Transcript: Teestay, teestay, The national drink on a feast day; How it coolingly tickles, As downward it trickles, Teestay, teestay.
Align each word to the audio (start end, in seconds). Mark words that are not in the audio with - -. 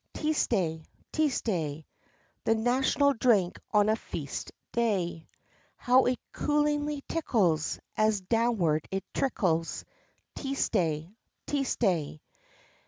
Teestay, 0.15 0.83
teestay, 1.13 1.85
The 2.45 2.55
national 2.55 3.13
drink 3.13 3.59
on 3.69 3.87
a 3.87 3.95
feast 3.95 4.51
day; 4.71 5.29
How 5.75 6.07
it 6.07 6.17
coolingly 6.33 7.03
tickles, 7.07 7.77
As 7.95 8.19
downward 8.21 8.87
it 8.89 9.03
trickles, 9.13 9.85
Teestay, 10.35 11.13
teestay. 11.45 12.19